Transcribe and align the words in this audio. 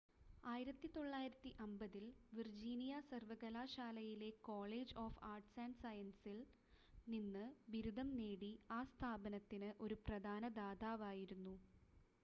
1950 0.43 1.49
ൽ 1.97 2.05
വിർജീനിയ 2.31 2.93
സർവകലാശാലയിലെ 3.09 4.29
college 4.41 4.97
of 4.97 5.21
arts 5.25 5.53
& 5.67 5.83
സയൻസസിൽ 5.83 6.39
നിന്ന് 7.07 7.45
ബിരുദം 7.69 8.09
നേടി 8.15 8.51
ആ 8.71 8.81
സ്ഥാപനത്തിന് 8.91 9.71
ഒരു 9.81 9.97
പ്രധാന 10.07 10.43
ദാതാവായിരുന്നു 10.57 11.55